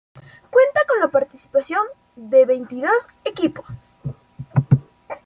[0.49, 1.83] Cuenta con la participación
[2.15, 3.93] de veintidós equipos.